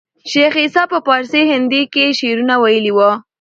[0.29, 3.11] شېخ عیسي په پاړسي هندي هم شعرونه ویلي وو.